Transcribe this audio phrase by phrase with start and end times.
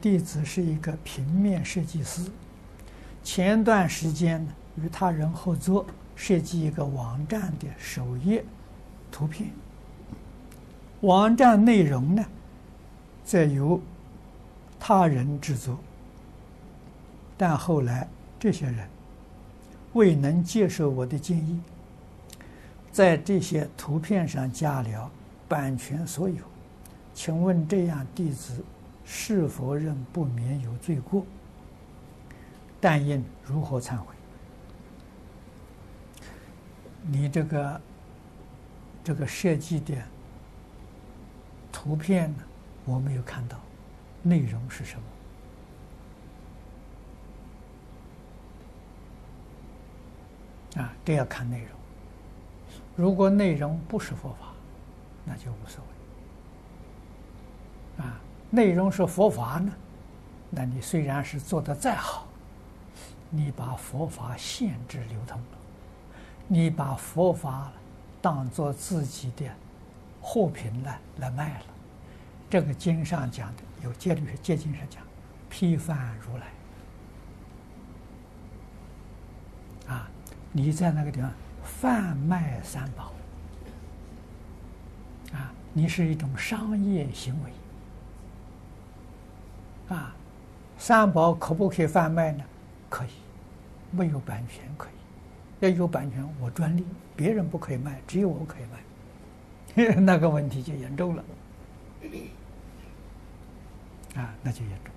[0.00, 2.22] 弟子是一个平面设计师，
[3.24, 8.44] 前段时间呢，与他人合作设计一个网站的首页
[9.10, 9.50] 图片，
[11.00, 12.24] 网站内容呢，
[13.24, 13.80] 再由
[14.78, 15.78] 他人制作，
[17.36, 18.08] 但后来
[18.38, 18.88] 这些人
[19.94, 21.60] 未能接受我的建议，
[22.92, 25.10] 在这些图片上加了
[25.48, 26.36] 版权所有，
[27.14, 28.62] 请问这样弟子
[29.10, 31.24] 是否仍不免有罪过？
[32.78, 34.14] 但应如何忏悔？
[37.02, 37.80] 你这个
[39.02, 39.96] 这个设计的
[41.72, 42.44] 图片呢，
[42.84, 43.58] 我没有看到，
[44.22, 44.96] 内容是什
[50.76, 50.82] 么？
[50.82, 51.70] 啊，这要看内容。
[52.94, 54.52] 如果内容不是佛法，
[55.24, 55.82] 那就无所
[57.98, 58.04] 谓。
[58.04, 58.20] 啊。
[58.50, 59.72] 内容是佛法呢，
[60.50, 62.26] 那你虽然是做得再好，
[63.28, 65.58] 你把佛法限制流通了，
[66.46, 67.70] 你把佛法
[68.22, 69.44] 当做自己的
[70.22, 71.66] 货品来来卖了，
[72.48, 75.02] 这个经上讲的有戒律是戒经上讲，
[75.50, 76.46] 批犯如来。
[79.94, 80.08] 啊，
[80.52, 81.30] 你在那个地方
[81.62, 83.12] 贩卖三宝，
[85.32, 87.50] 啊，你是一种商业行为。
[89.88, 90.14] 啊，
[90.76, 92.44] 三宝可不可以贩卖呢？
[92.90, 93.08] 可以，
[93.90, 94.92] 没有版权可以。
[95.60, 96.84] 要有版权，我专利，
[97.16, 98.64] 别人不可以卖，只有我可以
[99.84, 101.24] 卖， 那个问题就严重了。
[104.14, 104.92] 啊，那就严重。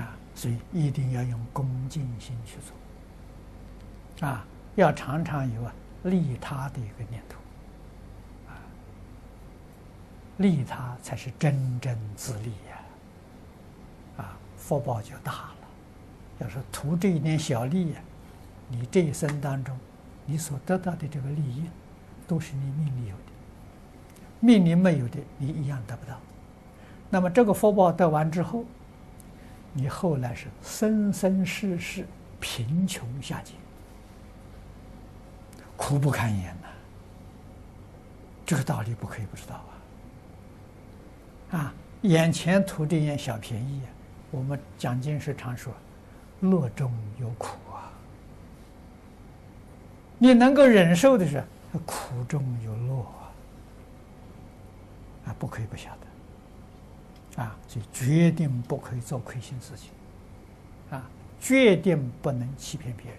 [0.00, 4.28] 啊，所以一定要用恭敬心去做。
[4.28, 4.44] 啊，
[4.76, 5.74] 要常常有啊
[6.04, 7.39] 利他的一个念头。
[10.40, 14.24] 利他才是真正自利呀！
[14.24, 15.56] 啊，福报就大了。
[16.38, 18.00] 要是图这一点小利呀，
[18.66, 19.78] 你这一生当中，
[20.24, 21.68] 你所得到的这个利益，
[22.26, 23.32] 都是你命里有的，
[24.40, 26.18] 命里没有的，你一样得不到。
[27.10, 28.64] 那么这个福报得完之后，
[29.74, 32.06] 你后来是生生世世
[32.40, 33.54] 贫穷下贱，
[35.76, 36.68] 苦不堪言呐！
[38.46, 39.76] 这个道理不可以不知道啊！
[41.50, 43.82] 啊，眼前图这点小便宜，
[44.30, 45.72] 我们蒋经时常说，
[46.40, 47.90] 乐中有苦啊。
[50.16, 51.42] 你能够忍受的是
[51.84, 53.32] 苦中有乐啊，
[55.26, 55.90] 啊，不可以不晓
[57.36, 59.90] 得，啊，所以决定不可以做亏心事情，
[60.90, 61.02] 啊，
[61.40, 63.18] 决定不能欺骗别人，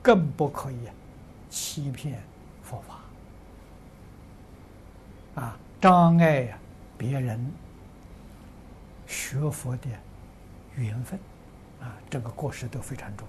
[0.00, 0.78] 更不可以
[1.50, 2.22] 欺骗
[2.62, 2.82] 佛
[5.34, 6.58] 法，啊，障碍呀。
[6.96, 7.40] 别人
[9.06, 9.88] 学佛的
[10.76, 11.18] 缘分，
[11.80, 13.26] 啊，这个过失都非常重。